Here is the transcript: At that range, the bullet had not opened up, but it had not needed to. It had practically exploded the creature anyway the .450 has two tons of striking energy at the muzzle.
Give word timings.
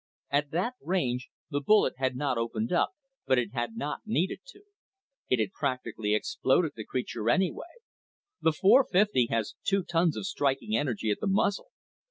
At 0.31 0.49
that 0.49 0.73
range, 0.81 1.29
the 1.51 1.61
bullet 1.61 1.93
had 1.97 2.15
not 2.15 2.35
opened 2.39 2.71
up, 2.73 2.93
but 3.27 3.37
it 3.37 3.53
had 3.53 3.75
not 3.75 3.99
needed 4.03 4.39
to. 4.47 4.61
It 5.29 5.37
had 5.37 5.51
practically 5.51 6.15
exploded 6.15 6.71
the 6.75 6.85
creature 6.85 7.29
anyway 7.29 7.67
the 8.41 8.49
.450 8.49 9.29
has 9.29 9.53
two 9.63 9.83
tons 9.83 10.17
of 10.17 10.25
striking 10.25 10.75
energy 10.75 11.11
at 11.11 11.19
the 11.19 11.27
muzzle. 11.29 11.67